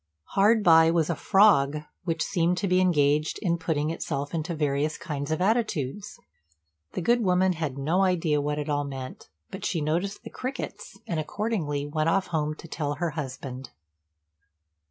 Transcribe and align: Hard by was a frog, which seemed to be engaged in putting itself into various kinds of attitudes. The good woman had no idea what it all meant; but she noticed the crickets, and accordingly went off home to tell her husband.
Hard 0.33 0.63
by 0.63 0.89
was 0.89 1.11
a 1.11 1.15
frog, 1.15 1.83
which 2.05 2.23
seemed 2.23 2.57
to 2.57 2.67
be 2.67 2.81
engaged 2.81 3.37
in 3.39 3.59
putting 3.59 3.91
itself 3.91 4.33
into 4.33 4.55
various 4.55 4.97
kinds 4.97 5.29
of 5.29 5.41
attitudes. 5.43 6.19
The 6.93 7.03
good 7.03 7.21
woman 7.23 7.53
had 7.53 7.77
no 7.77 8.01
idea 8.01 8.41
what 8.41 8.57
it 8.57 8.67
all 8.67 8.83
meant; 8.83 9.29
but 9.51 9.63
she 9.63 9.79
noticed 9.79 10.23
the 10.23 10.31
crickets, 10.31 10.97
and 11.05 11.19
accordingly 11.19 11.85
went 11.85 12.09
off 12.09 12.25
home 12.33 12.55
to 12.55 12.67
tell 12.67 12.95
her 12.95 13.11
husband. 13.11 13.69